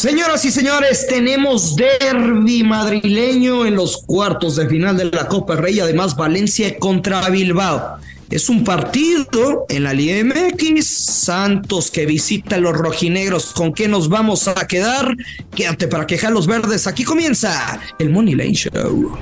[0.00, 5.78] Señoras y señores, tenemos derby madrileño en los cuartos de final de la Copa Rey,
[5.78, 7.98] además Valencia contra Bilbao.
[8.30, 13.52] Es un partido en la Liga MX, Santos que visita a los rojinegros.
[13.52, 15.14] ¿Con qué nos vamos a quedar?
[15.54, 16.86] Quédate para quejar los verdes.
[16.86, 19.18] Aquí comienza el Money Lane Show.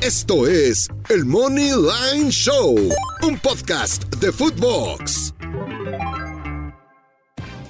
[0.00, 2.76] Esto es el Money Line Show,
[3.24, 5.34] un podcast de Footbox.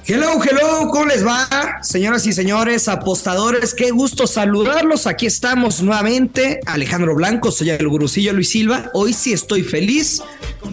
[0.07, 1.49] Hello, hello, ¿cómo les va?
[1.81, 5.07] Señoras y señores, apostadores, qué gusto saludarlos.
[5.07, 6.61] Aquí estamos nuevamente.
[6.67, 8.91] Alejandro Blanco, soy el gurucillo Luis Silva.
[8.93, 10.23] Hoy sí estoy feliz,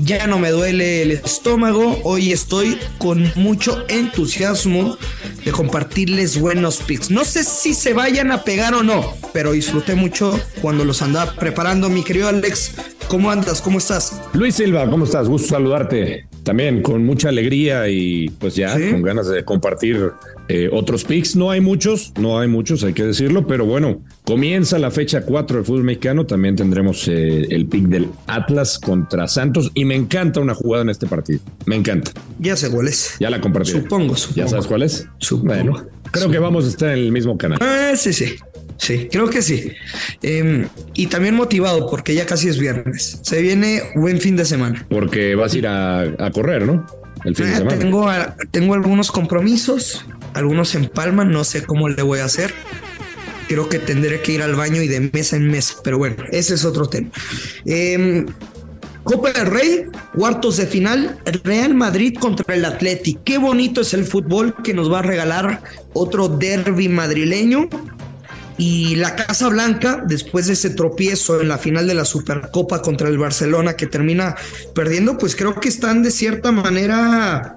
[0.02, 1.98] ya no me duele el estómago.
[2.04, 4.98] Hoy estoy con mucho entusiasmo
[5.46, 7.10] de compartirles buenos picks.
[7.10, 11.36] No sé si se vayan a pegar o no, pero disfruté mucho cuando los andaba
[11.36, 11.88] preparando.
[11.88, 12.74] Mi querido Alex,
[13.08, 13.62] ¿cómo andas?
[13.62, 14.20] ¿Cómo estás?
[14.34, 15.30] Luis Silva, ¿cómo estás?
[15.30, 16.31] Gusto saludarte.
[16.44, 20.12] También con mucha alegría y pues ya con ganas de compartir
[20.48, 21.36] eh, otros picks.
[21.36, 25.58] No hay muchos, no hay muchos, hay que decirlo, pero bueno, comienza la fecha 4
[25.58, 26.26] del fútbol mexicano.
[26.26, 30.90] También tendremos eh, el pick del Atlas contra Santos y me encanta una jugada en
[30.90, 31.40] este partido.
[31.66, 32.12] Me encanta.
[32.40, 33.16] Ya sé cuál es.
[33.20, 33.72] Ya la compartí.
[33.72, 34.42] Supongo, supongo.
[34.42, 35.08] ¿Ya sabes cuál es?
[35.20, 35.54] Supongo.
[35.54, 37.60] Bueno, creo que vamos a estar en el mismo canal.
[37.62, 38.36] Ah, sí, sí.
[38.82, 39.74] Sí, creo que sí.
[40.24, 43.20] Em, y también motivado porque ya casi es viernes.
[43.22, 44.88] Se viene buen fin de semana.
[44.90, 46.88] Porque vas a ir a, correr, ¿no?
[47.24, 47.78] El fin de ah, semana.
[47.78, 48.10] Tengo,
[48.50, 52.56] tengo algunos compromisos, algunos en palma, no sé cómo le voy a hacer.
[53.48, 56.56] Creo que tendré que ir al baño y de mesa en mesa, pero bueno, ese
[56.56, 57.12] es otro tema.
[57.66, 58.26] Em,
[59.04, 59.86] Copa del Rey,
[60.16, 63.20] cuartos de final, Real Madrid contra el Athletic.
[63.24, 65.62] Qué bonito es el fútbol que nos va a regalar
[65.94, 67.70] otro derby madrileño.
[68.62, 73.10] Y la Casa Blanca, después de ese tropiezo en la final de la Supercopa contra
[73.10, 74.36] el Barcelona que termina
[74.76, 77.56] perdiendo, pues creo que están de cierta manera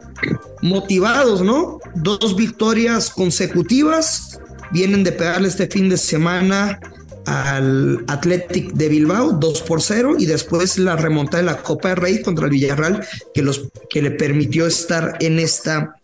[0.62, 1.78] motivados, ¿no?
[1.94, 4.41] Dos victorias consecutivas,
[4.72, 6.80] vienen de pegarle este fin de semana
[7.27, 11.97] al Athletic de Bilbao 2 por 0 y después la remontada de la Copa de
[11.97, 15.97] Rey contra el Villarreal que, los, que le permitió estar en esta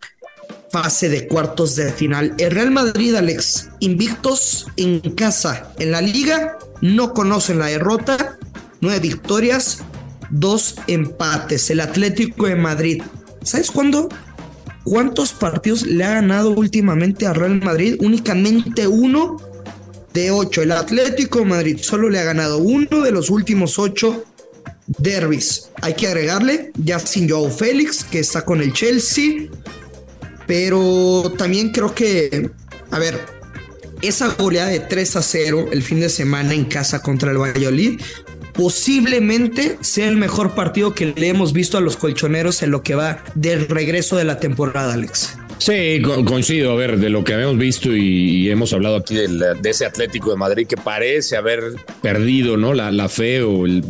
[0.70, 2.34] fase de cuartos de final.
[2.38, 8.38] El Real Madrid, Alex, invictos en casa en la liga, no conocen la derrota,
[8.80, 9.82] nueve victorias,
[10.30, 11.70] dos empates.
[11.70, 13.02] El Atlético de Madrid,
[13.42, 14.08] ¿sabes cuándo?
[14.84, 17.96] ¿Cuántos partidos le ha ganado últimamente a Real Madrid?
[18.00, 19.36] Únicamente uno
[20.14, 20.62] de ocho.
[20.62, 24.24] El Atlético de Madrid solo le ha ganado uno de los últimos ocho
[24.98, 25.70] derbis.
[25.82, 29.48] Hay que agregarle, ya sin Joao Félix, que está con el Chelsea,
[30.50, 32.50] pero también creo que,
[32.90, 33.20] a ver,
[34.02, 38.00] esa goleada de 3 a 0 el fin de semana en casa contra el Valladolid
[38.52, 42.96] posiblemente sea el mejor partido que le hemos visto a los colchoneros en lo que
[42.96, 45.38] va del regreso de la temporada, Alex.
[45.58, 49.86] Sí, coincido, a ver, de lo que habíamos visto y, hemos hablado aquí de, ese
[49.86, 52.74] Atlético de Madrid que parece haber perdido, ¿no?
[52.74, 53.84] La, la fe o el,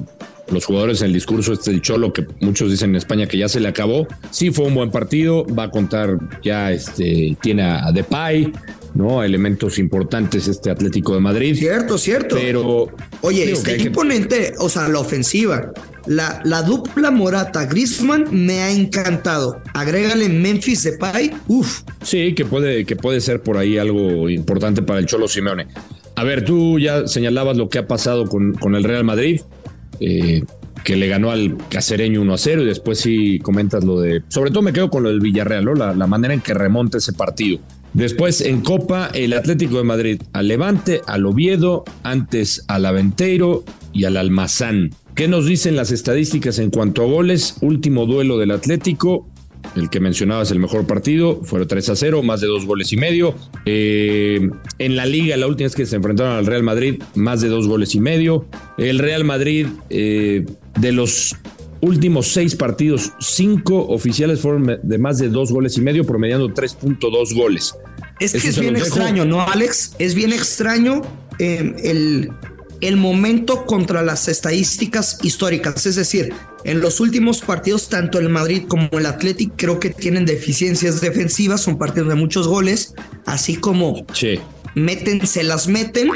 [0.51, 3.49] los jugadores en el discurso este del Cholo, que muchos dicen en España que ya
[3.49, 4.07] se le acabó.
[4.31, 8.53] Sí fue un buen partido, va a contar ya, este, tiene a Depay,
[8.95, 9.23] ¿no?
[9.23, 11.57] Elementos importantes este Atlético de Madrid.
[11.57, 12.37] Cierto, cierto.
[12.37, 12.89] Pero.
[13.23, 15.73] Oye, este imponente, o sea, la ofensiva.
[16.07, 19.61] La, la dupla Morata Griezmann me ha encantado.
[19.75, 21.31] Agrégale Memphis Depay.
[21.47, 21.83] Uf.
[22.03, 25.69] Sí, que puede, que puede ser por ahí algo importante para el Cholo Simeone.
[26.17, 29.41] A ver, tú ya señalabas lo que ha pasado con, con el Real Madrid.
[30.01, 30.43] Eh,
[30.83, 34.51] que le ganó al Cacereño 1 a 0 y después sí comentas lo de, sobre
[34.51, 37.61] todo me quedo con lo del Villarreal, la, la, manera en que remonta ese partido.
[37.93, 44.05] Después en Copa, el Atlético de Madrid al Levante, al Oviedo, antes al Aventeiro y
[44.05, 44.91] al Almazán.
[45.15, 47.57] ¿Qué nos dicen las estadísticas en cuanto a goles?
[47.61, 49.29] Último duelo del Atlético,
[49.77, 52.97] el que mencionabas el mejor partido, fueron 3 a 0, más de dos goles y
[52.97, 53.35] medio.
[53.67, 57.49] Eh, en la liga, la última vez que se enfrentaron al Real Madrid, más de
[57.49, 58.47] dos goles y medio.
[58.79, 60.45] El Real Madrid, eh,
[60.79, 61.37] de los
[61.81, 67.35] últimos seis partidos, cinco oficiales fueron de más de dos goles y medio, promediando 3.2
[67.35, 67.75] goles.
[68.19, 69.95] Es que es bien extraño, ¿no, Alex?
[69.99, 71.01] Es bien extraño
[71.39, 72.31] eh, el
[72.81, 75.87] el momento contra las estadísticas históricas.
[75.87, 76.33] Es decir,
[76.65, 81.63] en los últimos partidos, tanto el Madrid como el Athletic creo que tienen deficiencias defensivas,
[81.63, 82.95] son partidos de muchos goles,
[83.27, 84.07] así como
[84.75, 86.11] meten, se las meten,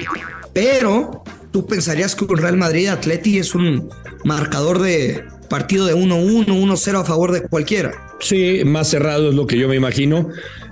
[0.52, 3.88] pero tú pensarías que un Real Madrid Athletic es un
[4.25, 7.93] marcador de partido de 1-1, 1-0 a favor de cualquiera.
[8.20, 10.28] Sí, más cerrado es lo que yo me imagino.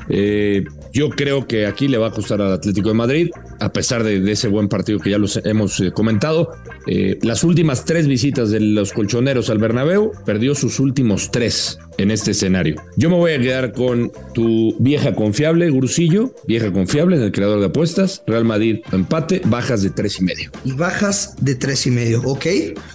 [0.09, 3.31] Eh, yo creo que aquí le va a costar al Atlético de Madrid,
[3.61, 6.51] a pesar de, ese buen partido que ya los hemos eh, comentado.
[6.87, 12.11] Eh, las últimas tres visitas de los colchoneros al Bernabéu, perdió sus últimos tres en
[12.11, 12.77] este escenario.
[12.97, 17.61] Yo me voy a quedar con tu vieja confiable, Grusillo, vieja confiable en el creador
[17.61, 20.51] de apuestas, Real Madrid empate, bajas de tres y medio.
[20.65, 22.47] Y bajas de tres y medio, ¿ok?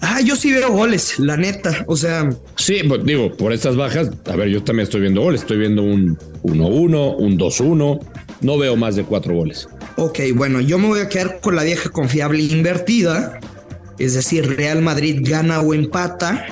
[0.01, 2.29] Ah, yo sí veo goles, la neta, o sea...
[2.55, 5.83] Sí, pues, digo, por estas bajas, a ver, yo también estoy viendo goles, estoy viendo
[5.83, 7.99] un 1-1, un 2-1,
[8.41, 9.67] no veo más de cuatro goles.
[9.95, 13.39] Ok, bueno, yo me voy a quedar con la vieja confiable invertida,
[13.99, 16.47] es decir, Real Madrid gana o empata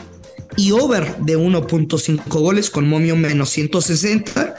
[0.58, 4.56] y over de 1.5 goles con momio menos 160.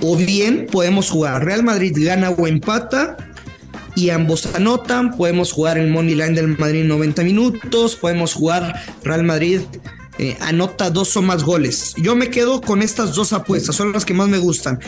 [0.00, 3.16] O bien podemos jugar Real Madrid gana o empata
[3.94, 5.16] y ambos anotan.
[5.16, 7.96] Podemos jugar el Money Line del Madrid 90 minutos.
[7.96, 9.60] Podemos jugar Real Madrid
[10.18, 11.94] eh, anota dos o más goles.
[11.96, 14.78] Yo me quedo con estas dos apuestas, son las que más me gustan.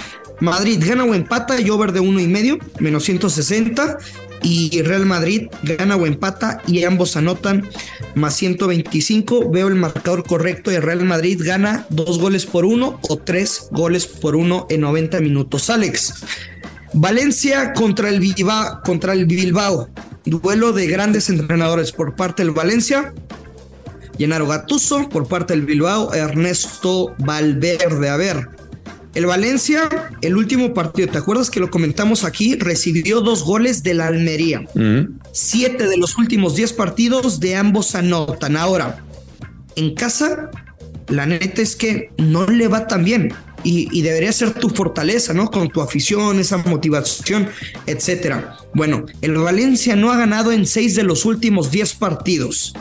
[0.40, 3.98] Madrid gana o empata y over de uno y medio, menos 160
[4.42, 7.68] y Real Madrid gana o empata y ambos anotan
[8.14, 9.50] más 125.
[9.50, 14.06] Veo el marcador correcto y Real Madrid gana dos goles por uno o tres goles
[14.06, 15.70] por uno en 90 minutos.
[15.70, 16.24] Alex,
[16.92, 19.88] Valencia contra el Bilbao, contra el Bilbao.
[20.24, 23.12] Duelo de grandes entrenadores por parte del Valencia.
[24.18, 28.08] Llenaro Gatuso por parte del Bilbao, Ernesto Valverde.
[28.08, 28.48] A ver,
[29.16, 29.88] el Valencia,
[30.20, 32.54] el último partido, ¿te acuerdas que lo comentamos aquí?
[32.54, 34.66] Recibió dos goles de la Almería.
[35.32, 38.58] Siete de los últimos diez partidos de ambos anotan.
[38.58, 39.02] Ahora,
[39.74, 40.50] en casa,
[41.08, 43.32] la neta es que no le va tan bien.
[43.64, 45.50] Y, debería ser tu fortaleza, ¿no?
[45.50, 47.48] Con tu afición, esa motivación,
[47.86, 48.58] etcétera.
[48.74, 52.74] Bueno, el Valencia no ha ganado en seis de los últimos diez partidos.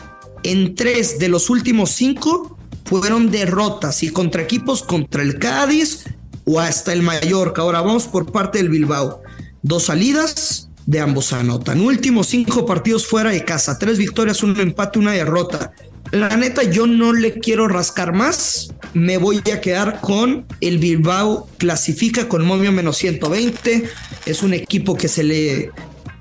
[0.43, 6.03] En tres de los últimos cinco fueron derrotas y contra equipos contra el Cádiz,
[6.45, 7.61] o hasta el Mallorca.
[7.61, 9.21] Ahora vamos por parte del Bilbao.
[9.61, 11.81] Dos salidas, de ambos anotan.
[11.81, 15.73] Últimos cinco partidos fuera de casa, tres victorias, un empate, una derrota.
[16.11, 18.69] La neta, yo no le quiero rascar más.
[18.93, 21.49] Me voy a quedar con el Bilbao.
[21.57, 23.89] Clasifica con momio menos 120.
[24.25, 25.71] Es un equipo que se le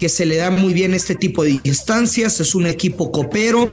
[0.01, 2.41] que se le da muy bien este tipo de instancias.
[2.41, 3.71] Es un equipo copero.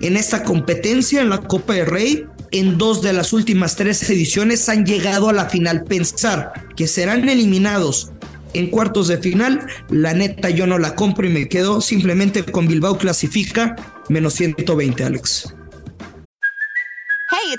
[0.00, 4.68] En esta competencia, en la Copa de Rey, en dos de las últimas tres ediciones
[4.68, 5.82] han llegado a la final.
[5.82, 8.12] Pensar que serán eliminados
[8.52, 12.68] en cuartos de final, la neta yo no la compro y me quedo simplemente con
[12.68, 13.74] Bilbao clasifica
[14.08, 15.52] menos 120, Alex.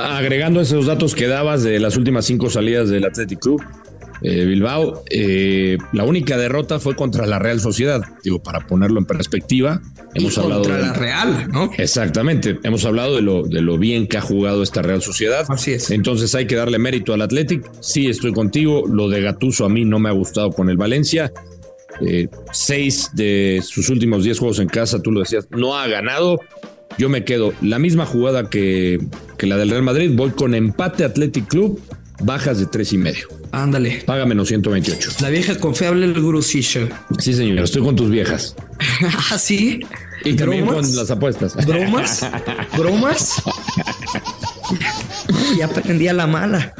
[0.00, 3.62] Agregando esos datos que dabas de las últimas cinco salidas del Athletic Club,
[4.22, 8.02] eh, Bilbao, eh, la única derrota fue contra la Real Sociedad.
[8.22, 9.80] Digo, para ponerlo en perspectiva,
[10.14, 11.70] hemos hablado contra de la Real, ¿no?
[11.78, 15.46] Exactamente, hemos hablado de lo, de lo bien que ha jugado esta Real Sociedad.
[15.48, 15.90] Así es.
[15.90, 17.70] Entonces hay que darle mérito al Athletic.
[17.80, 18.84] Sí, estoy contigo.
[18.86, 21.32] Lo de Gatuso a mí no me ha gustado con el Valencia.
[22.06, 26.40] Eh, seis de sus últimos diez juegos en casa, tú lo decías, no ha ganado.
[26.98, 28.98] Yo me quedo la misma jugada que,
[29.38, 30.10] que la del Real Madrid.
[30.14, 31.80] Voy con empate Athletic Club,
[32.22, 33.28] bajas de tres y medio.
[33.52, 34.02] Ándale.
[34.06, 35.10] Paga menos 128.
[35.20, 36.88] La vieja confiable, el Grusillo.
[37.18, 38.54] Sí, señor, estoy con tus viejas.
[39.30, 39.80] ¿Ah, sí?
[40.24, 40.88] Y también ¿Bromas?
[40.88, 41.66] con las apuestas.
[41.66, 42.26] ¿Bromas?
[42.76, 43.42] ¿Bromas?
[45.58, 46.74] ya aprendí a la mala.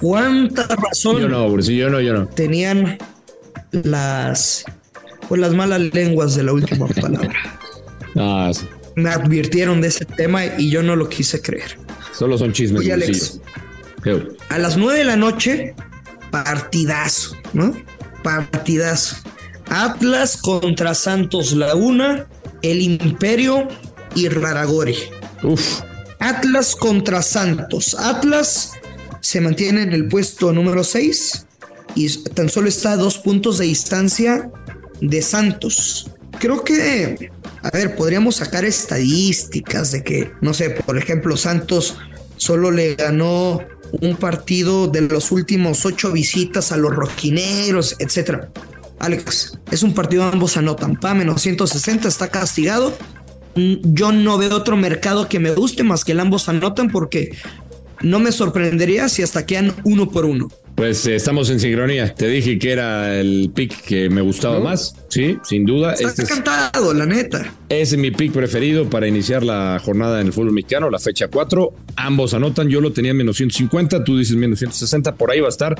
[0.00, 2.26] ¿Cuánta razón Yo no, Bruce, yo no, yo no.
[2.26, 2.98] tenían
[3.72, 4.64] las,
[5.28, 7.32] pues, las malas lenguas de la última palabra?
[8.16, 8.66] Ah, sí.
[8.96, 11.78] Me advirtieron de ese tema y yo no lo quise creer.
[12.12, 12.80] solo son chismes.
[12.80, 13.40] Oye, Alex.
[14.48, 15.74] A las 9 de la noche,
[16.30, 17.74] partidazo, ¿no?
[18.22, 19.16] Partidazo.
[19.68, 22.26] Atlas contra Santos Laguna,
[22.62, 23.68] el Imperio
[24.14, 24.96] y Raragori.
[25.42, 25.80] Uf,
[26.18, 27.94] Atlas contra Santos.
[27.98, 28.72] Atlas
[29.20, 31.46] se mantiene en el puesto número 6
[31.94, 34.50] y tan solo está a dos puntos de distancia
[35.00, 36.10] de Santos.
[36.38, 37.30] Creo que,
[37.66, 41.96] a ver, podríamos sacar estadísticas de que, no sé, por ejemplo, Santos
[42.36, 43.60] solo le ganó
[44.00, 48.50] un partido de los últimos ocho visitas a los rojineros, etcétera.
[49.00, 50.94] Alex, es un partido ambos anotan.
[50.94, 52.96] Pa menos 160 está castigado.
[53.56, 57.36] Mm, Yo no veo otro mercado que me guste más que el ambos anotan porque
[58.00, 60.48] no me sorprendería si hasta quedan uno por uno.
[60.76, 62.14] Pues eh, estamos en sincronía.
[62.14, 64.94] Te dije que era el pick que me gustaba más.
[65.08, 65.94] Sí, sin duda.
[65.94, 67.50] Está Este es, cantado, la neta.
[67.70, 71.72] es mi pick preferido para iniciar la jornada en el fútbol mexicano, la fecha 4.
[71.96, 72.68] Ambos anotan.
[72.68, 75.14] Yo lo tenía en menos 150, tú dices menos 160.
[75.14, 75.74] Por ahí va a estar.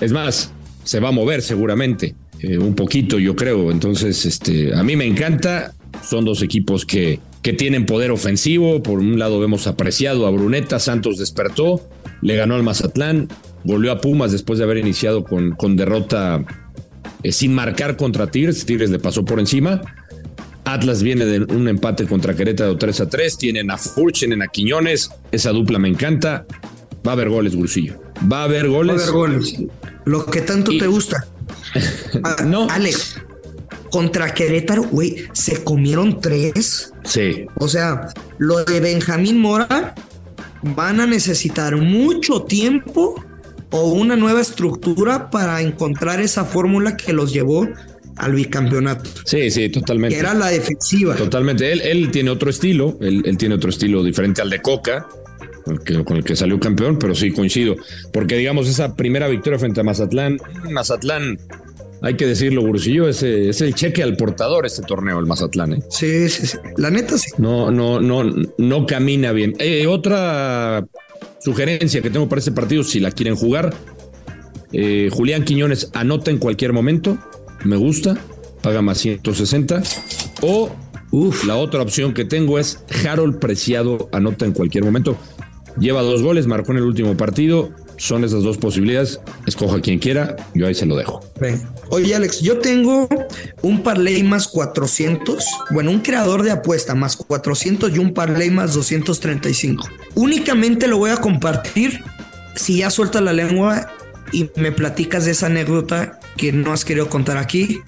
[0.00, 0.50] Es más,
[0.82, 2.16] se va a mover seguramente.
[2.42, 3.70] eh, un poquito, yo creo.
[3.70, 5.72] Entonces, este, a mí me encanta.
[6.04, 8.82] Son dos equipos que, que tienen poder ofensivo.
[8.82, 10.80] Por un lado vemos apreciado a Bruneta.
[10.80, 11.88] Santos despertó.
[12.22, 13.28] Le ganó al Mazatlán.
[13.66, 16.44] Volvió a Pumas después de haber iniciado con, con derrota
[17.22, 18.64] eh, sin marcar contra Tigres.
[18.64, 19.80] Tigres le pasó por encima.
[20.64, 23.38] Atlas viene de un empate contra Querétaro 3 a 3.
[23.38, 25.10] Tienen a Furch, tienen a Quiñones.
[25.32, 26.46] Esa dupla me encanta.
[27.06, 28.00] Va a haber goles, Gursillo.
[28.30, 29.02] Va a haber Va a goles.
[29.02, 29.56] haber goles.
[30.04, 31.26] Lo que tanto Y- te gusta.
[32.24, 32.68] Ah, No.
[32.70, 33.20] Alex,
[33.90, 36.92] contra Querétaro, güey, se comieron tres.
[37.04, 38.08] Sí, O sea,
[38.38, 39.94] lo de Benjamín Mora
[40.62, 43.22] van a necesitar mucho tiempo
[43.76, 47.68] o una nueva estructura para encontrar esa fórmula que los llevó
[48.16, 50.14] al bicampeonato, sí, sí, totalmente.
[50.14, 51.14] que era la defensiva.
[51.16, 51.70] Totalmente.
[51.70, 55.06] Él, él tiene otro estilo, él, él tiene otro estilo diferente al de Coca,
[55.64, 57.76] con el, que, con el que salió campeón, pero sí coincido.
[58.12, 60.38] Porque, digamos, esa primera victoria frente a Mazatlán,
[60.70, 61.38] Mazatlán,
[62.02, 65.74] hay que decirlo, Bursillo, es, es el cheque al portador este torneo, el Mazatlán.
[65.74, 65.82] ¿eh?
[65.90, 66.58] Sí, sí, sí.
[66.76, 67.30] La neta sí.
[67.38, 68.24] No, no, no,
[68.58, 69.54] no camina bien.
[69.58, 70.86] Eh, otra
[71.46, 73.72] sugerencia que tengo para este partido, si la quieren jugar,
[74.72, 77.18] eh, Julián Quiñones anota en cualquier momento,
[77.62, 78.18] me gusta,
[78.62, 79.80] paga más 160.
[80.42, 80.72] O
[81.12, 81.44] Uf.
[81.44, 85.16] la otra opción que tengo es Harold Preciado, anota en cualquier momento.
[85.78, 87.70] Lleva dos goles, marcó en el último partido.
[87.98, 89.20] Son esas dos posibilidades.
[89.46, 91.20] Escoja quien quiera, yo ahí se lo dejo.
[91.40, 91.62] Ven.
[91.90, 93.08] Oye, Alex, yo tengo
[93.62, 95.44] un parlay más 400.
[95.70, 99.88] Bueno, un creador de apuesta más 400 y un parlay más 235.
[100.14, 102.02] Únicamente lo voy a compartir
[102.54, 103.88] si ya suelta la lengua
[104.32, 107.78] y me platicas de esa anécdota que no has querido contar aquí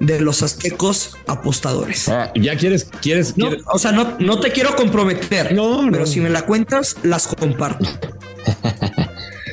[0.00, 2.08] de los aztecos apostadores.
[2.08, 5.92] Ah, ¿Ya quieres, quieres, No, quieres- o sea, no, no te quiero comprometer, No, no.
[5.92, 7.86] pero si me la cuentas, las comparto.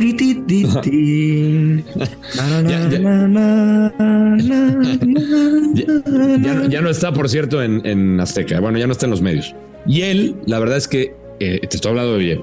[6.69, 8.59] Ya, no, está, por cierto, en, en Azteca.
[8.59, 9.53] Bueno, ya no está en los medios.
[9.87, 12.41] Y él, la verdad es que eh, te estoy hablando de,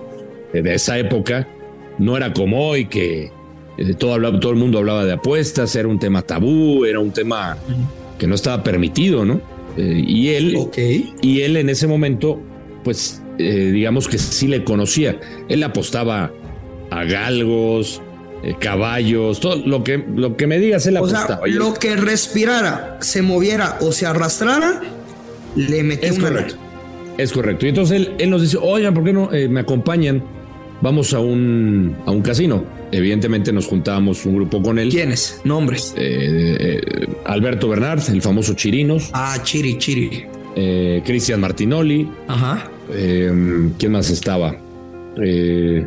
[0.53, 1.47] de esa época,
[1.99, 3.31] no era como hoy que
[3.79, 7.11] eh, todo, hablaba- todo el mundo hablaba de apuestas, era un tema tabú, era un
[7.11, 7.57] tema
[8.19, 9.41] que no estaba permitido, ¿no?
[9.77, 10.79] Eh, y él, Ok.
[11.23, 12.41] y él en ese momento,
[12.85, 15.19] pues, eh, digamos que sí le conocía.
[15.49, 16.31] Él apostaba
[16.91, 18.01] a galgos,
[18.43, 21.27] eh, caballos, todo lo que, lo que me digas, él O apostaba.
[21.27, 24.81] sea, lo que respirara, se moviera o se arrastrara,
[25.57, 26.55] le metía Es una correcto.
[27.19, 27.67] Es correcto.
[27.67, 30.23] Y entonces él, él nos dice, oigan, ¿por qué no eh, me acompañan?
[30.81, 32.65] Vamos a un, a un casino.
[32.91, 34.89] Evidentemente nos juntábamos un grupo con él.
[34.89, 35.41] ¿Quiénes?
[35.45, 35.93] Nombres.
[35.99, 36.81] Eh,
[37.27, 40.25] Alberto Bernard, el famoso Chirinos, Ah, Chiri, Chiri.
[40.57, 42.71] eh, Cristian Martinoli, Ajá.
[43.79, 44.57] ¿quién más estaba?
[45.23, 45.87] Eh,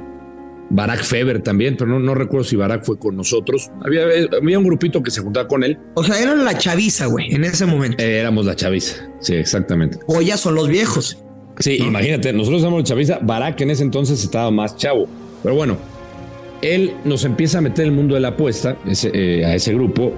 [0.70, 3.70] Barack Feber también, pero no, no recuerdo si Barack fue con nosotros.
[3.86, 4.06] Había,
[4.42, 5.78] había un grupito que se juntaba con él.
[5.96, 8.02] O sea, eran la chaviza, güey, en ese momento.
[8.04, 9.08] Eh, éramos la chaviza.
[9.20, 10.00] Sí, exactamente.
[10.08, 11.24] O ya son los viejos.
[11.60, 15.08] Sí, imagínate, nosotros somos el chaviza, Barak en ese entonces estaba más chavo.
[15.44, 15.78] Pero bueno,
[16.62, 20.14] él nos empieza a meter el mundo de la apuesta ese, eh, a ese grupo.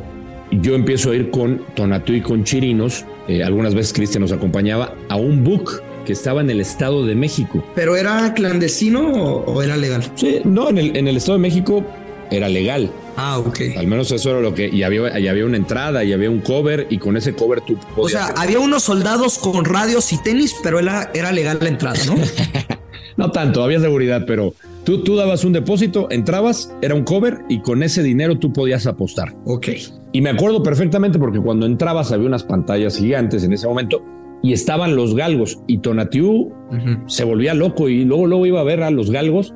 [0.52, 3.04] Yo empiezo a ir con Tonatu y con Chirinos.
[3.28, 7.16] Eh, algunas veces Cristian nos acompañaba a un book que estaba en el Estado de
[7.16, 7.64] México.
[7.76, 10.04] ¿Pero era clandestino o, o era legal?
[10.16, 11.84] Sí, no, en el, en el Estado de México
[12.32, 12.90] era legal.
[13.18, 13.60] Ah, ok.
[13.78, 14.68] Al menos eso era lo que.
[14.68, 17.78] Y había, y había una entrada y había un cover, y con ese cover tú
[17.96, 22.00] O sea, había unos soldados con radios y tenis, pero era, era legal la entrada,
[22.06, 22.16] ¿no?
[23.18, 27.62] No tanto, había seguridad, pero tú, tú dabas un depósito, entrabas, era un cover y
[27.62, 29.34] con ese dinero tú podías apostar.
[29.46, 29.70] ok.
[30.12, 34.02] Y me acuerdo perfectamente porque cuando entrabas había unas pantallas gigantes en ese momento
[34.46, 37.08] y estaban los galgos y Tonatiu Ujú.
[37.08, 39.54] se volvía loco y luego, luego iba a ver a los galgos.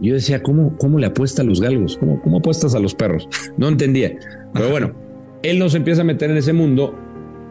[0.00, 1.96] Y yo decía, ¿cómo, cómo le apuesta a los galgos?
[1.96, 3.28] ¿Cómo, ¿Cómo apuestas a los perros?
[3.56, 4.16] No entendía.
[4.52, 4.92] Pero bueno,
[5.44, 6.92] él nos empieza a meter en ese mundo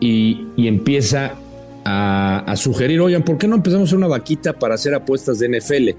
[0.02, 1.36] y, y empieza
[1.86, 5.40] a, a sugerir, oigan, ¿por qué no empezamos a hacer una vaquita para hacer apuestas
[5.40, 5.90] de NFL?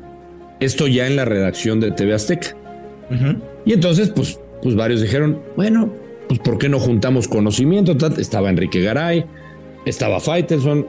[0.61, 2.57] Esto ya en la redacción de TV Azteca.
[3.65, 5.91] Y entonces, pues, pues varios dijeron, bueno,
[6.29, 7.97] pues ¿por qué no juntamos conocimiento?
[8.19, 9.25] Estaba Enrique Garay,
[9.85, 10.87] estaba Faitelson,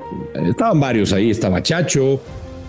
[0.49, 2.21] estaban varios ahí, estaba Chacho,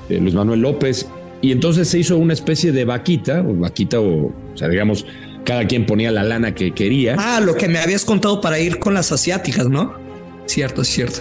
[0.08, 1.06] eh, Luis Manuel López,
[1.40, 5.06] y entonces se hizo una especie de vaquita, o vaquita, o, o sea, digamos,
[5.44, 7.16] cada quien ponía la lana que quería.
[7.18, 9.94] Ah, lo que me habías contado para ir con las asiáticas, ¿no?
[10.46, 11.20] Cierto, es cierto.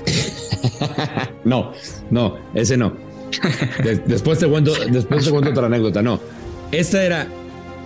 [1.43, 1.73] no,
[2.09, 2.95] no, ese no.
[4.05, 6.01] después te cuento, después te cuento otra anécdota.
[6.01, 6.19] No,
[6.71, 7.27] esta era,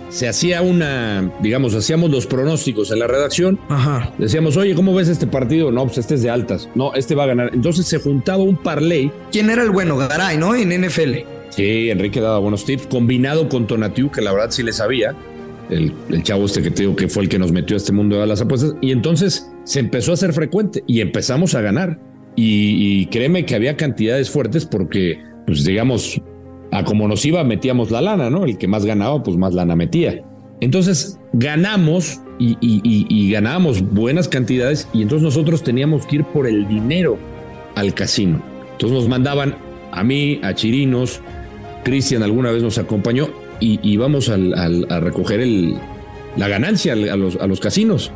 [0.08, 3.58] se hacía una, digamos, hacíamos los pronósticos en la redacción.
[3.68, 4.12] Ajá.
[4.18, 5.70] Decíamos, oye, ¿cómo ves este partido?
[5.70, 6.68] No, pues este es de altas.
[6.74, 7.50] No, este va a ganar.
[7.52, 9.10] Entonces se juntaba un parlay.
[9.30, 9.96] ¿Quién era el bueno?
[9.96, 10.54] Garay, ¿no?
[10.54, 11.18] En NFL.
[11.50, 15.14] Sí, Enrique daba buenos tips, combinado con Tonatiu, que la verdad sí le sabía.
[15.70, 17.92] El, el, chavo este que te digo que fue el que nos metió a este
[17.92, 18.74] mundo de las apuestas.
[18.80, 22.00] Y entonces se empezó a hacer frecuente y empezamos a ganar.
[22.36, 26.22] Y, y créeme que había cantidades fuertes porque, pues digamos,
[26.70, 28.44] a como nos iba, metíamos la lana, ¿no?
[28.44, 30.22] El que más ganaba, pues más lana metía.
[30.60, 36.68] Entonces ganamos y, y, ganábamos buenas cantidades y entonces nosotros teníamos que ir por el
[36.68, 37.18] dinero
[37.74, 38.42] al casino.
[38.72, 39.56] Entonces nos mandaban
[39.92, 41.20] a mí, a Chirinos,
[41.84, 43.28] Cristian alguna vez nos acompañó
[43.60, 45.46] y íbamos a recoger
[46.36, 48.12] la ganancia a los, a los casinos.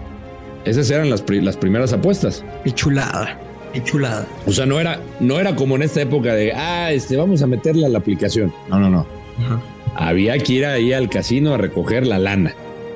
[0.65, 2.45] Esas eran las, las primeras apuestas.
[2.65, 3.39] Qué chulada,
[3.73, 4.27] qué chulada.
[4.47, 7.47] O sea, no era, no era como en esta época de, ah, este, vamos a
[7.47, 8.53] meterla a la aplicación.
[8.69, 9.07] No, no, no.
[9.39, 9.63] Ajá.
[9.95, 12.55] Había que ir ahí al casino a recoger la lana.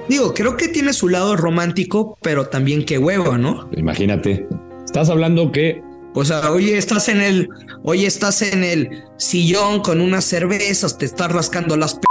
[0.09, 3.69] Digo, creo que tiene su lado romántico, pero también qué huevo, ¿no?
[3.77, 4.47] Imagínate.
[4.85, 5.83] Estás hablando que
[6.19, 7.51] o sea, hoy estás en el,
[7.83, 12.07] hoy estás en el sillón con unas cervezas, te estás rascando las p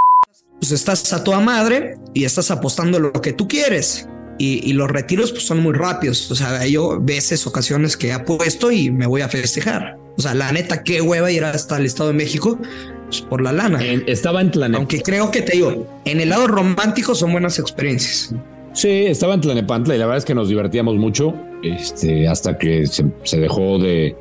[0.60, 4.08] pues estás a toda madre y estás apostando lo que tú quieres.
[4.38, 6.30] Y, y, los retiros pues son muy rápidos.
[6.30, 9.98] O sea, yo veces, ocasiones que apuesto y me voy a festejar.
[10.18, 12.60] O sea, la neta, qué hueva ir hasta el Estado de México
[13.06, 13.84] pues, por la lana.
[13.84, 14.78] En, estaba en Tlanepantla.
[14.78, 18.34] Aunque creo que te digo, en el lado romántico son buenas experiencias.
[18.74, 22.86] Sí, estaba en Tlanepantla y la verdad es que nos divertíamos mucho este, hasta que
[22.88, 24.16] se, se dejó de,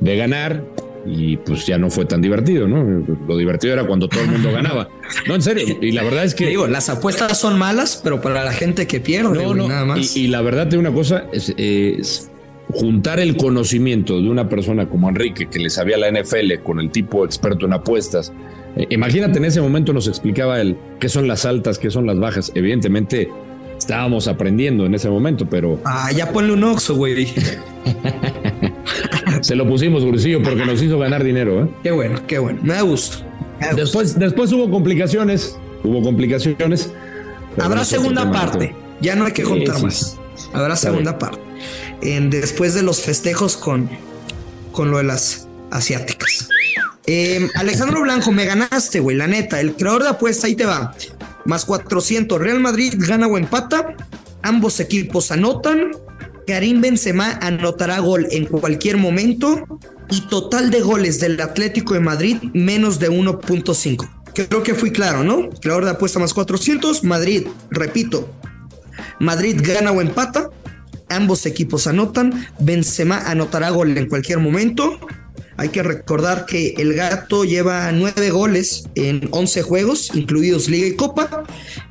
[0.00, 0.62] de ganar
[1.06, 3.04] y pues ya no fue tan divertido, ¿no?
[3.26, 4.88] Lo divertido era cuando todo el mundo ganaba.
[5.26, 5.78] No, en serio.
[5.80, 6.46] Y la verdad es que.
[6.46, 10.16] Digo, las apuestas son malas, pero para la gente que pierde, no, no, nada más.
[10.16, 12.30] Y, y, la verdad de una cosa es, es,
[12.72, 16.90] juntar el conocimiento de una persona como Enrique, que le sabía la NFL, con el
[16.90, 18.32] tipo experto en apuestas.
[18.76, 22.18] Eh, imagínate, en ese momento nos explicaba él qué son las altas, qué son las
[22.18, 22.52] bajas.
[22.54, 23.30] Evidentemente,
[23.78, 25.80] estábamos aprendiendo en ese momento, pero.
[25.84, 27.28] Ah, ya ponle un oxo, güey.
[29.40, 31.64] Se lo pusimos, Gurcillo, porque nos hizo ganar dinero.
[31.64, 31.68] ¿eh?
[31.82, 32.60] Qué bueno, qué bueno.
[32.62, 33.18] Me da gusto.
[33.60, 34.20] Me da después, gusto.
[34.20, 35.56] después hubo complicaciones.
[35.82, 36.92] Hubo complicaciones.
[37.58, 38.74] Habrá segunda parte.
[39.00, 40.18] Ya no hay que contar sí, más.
[40.34, 40.48] Sí.
[40.52, 41.18] Habrá Está segunda bien.
[41.18, 41.40] parte.
[42.02, 43.88] En, después de los festejos con,
[44.72, 46.48] con lo de las asiáticas.
[47.06, 49.60] Eh, Alejandro Blanco, me ganaste, güey, la neta.
[49.60, 50.94] El creador de apuesta, ahí te va.
[51.44, 52.40] Más 400.
[52.40, 53.94] Real Madrid gana o empata.
[54.42, 55.92] Ambos equipos anotan.
[56.46, 59.64] Karim Benzema anotará gol en cualquier momento
[60.10, 64.08] y total de goles del Atlético de Madrid menos de 1.5.
[64.32, 65.48] Creo que fui claro, ¿no?
[65.60, 68.30] Creador de apuesta más 400, Madrid, repito,
[69.18, 70.50] Madrid gana o empata,
[71.08, 75.00] ambos equipos anotan, Benzema anotará gol en cualquier momento.
[75.58, 80.96] Hay que recordar que el gato lleva nueve goles en 11 juegos, incluidos Liga y
[80.96, 81.44] Copa,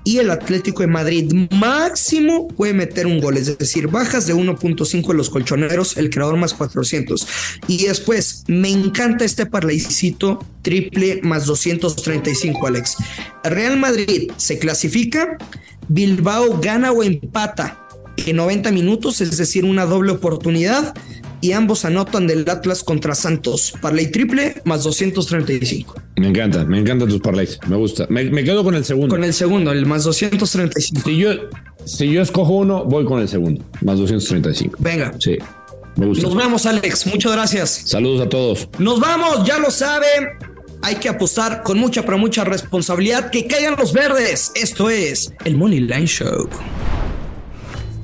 [0.03, 5.11] y el Atlético de Madrid máximo puede meter un gol, es decir, bajas de 1.5
[5.11, 7.27] en los colchoneros, el creador más 400.
[7.67, 12.97] Y después, me encanta este parlaycito triple más 235, Alex.
[13.43, 15.37] Real Madrid se clasifica,
[15.87, 17.81] Bilbao gana o empata
[18.17, 20.93] en 90 minutos, es decir, una doble oportunidad
[21.45, 23.75] y ambos anotan del Atlas contra Santos.
[23.79, 25.93] Parlay triple más 235.
[26.15, 28.07] Me encanta, me encantan tus parlays, me gusta.
[28.09, 29.13] Me, me, quedo con el segundo.
[29.13, 31.01] Con el segundo, el más 235.
[31.05, 31.29] Si yo,
[31.85, 34.77] si yo escojo uno, voy con el segundo, más 235.
[34.79, 35.13] Venga.
[35.19, 35.37] Sí.
[35.97, 36.23] Me gusta.
[36.23, 37.05] Nos vemos, Alex.
[37.05, 37.69] Muchas gracias.
[37.85, 38.67] Saludos a todos.
[38.79, 40.25] Nos vamos, ya lo saben.
[40.81, 43.29] Hay que apostar con mucha, pero mucha responsabilidad.
[43.29, 44.51] Que caigan los verdes.
[44.55, 46.49] Esto es el Money Line Show.